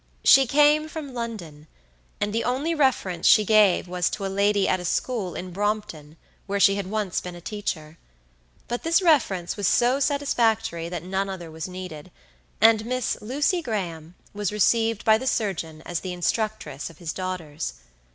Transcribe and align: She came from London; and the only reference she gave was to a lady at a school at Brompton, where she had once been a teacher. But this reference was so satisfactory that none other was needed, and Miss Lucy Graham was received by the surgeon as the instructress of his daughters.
She 0.23 0.47
came 0.47 0.89
from 0.89 1.13
London; 1.13 1.67
and 2.19 2.33
the 2.33 2.43
only 2.43 2.73
reference 2.73 3.27
she 3.27 3.45
gave 3.45 3.87
was 3.87 4.09
to 4.09 4.25
a 4.25 4.33
lady 4.35 4.67
at 4.67 4.79
a 4.79 4.83
school 4.85 5.37
at 5.37 5.53
Brompton, 5.53 6.17
where 6.47 6.59
she 6.59 6.73
had 6.73 6.87
once 6.87 7.21
been 7.21 7.35
a 7.35 7.39
teacher. 7.39 7.99
But 8.67 8.81
this 8.81 8.99
reference 9.03 9.57
was 9.57 9.67
so 9.67 9.99
satisfactory 9.99 10.89
that 10.89 11.03
none 11.03 11.29
other 11.29 11.51
was 11.51 11.67
needed, 11.67 12.09
and 12.59 12.83
Miss 12.83 13.15
Lucy 13.21 13.61
Graham 13.61 14.15
was 14.33 14.51
received 14.51 15.05
by 15.05 15.19
the 15.19 15.27
surgeon 15.27 15.83
as 15.85 15.99
the 15.99 16.13
instructress 16.13 16.89
of 16.89 16.97
his 16.97 17.13
daughters. 17.13 17.73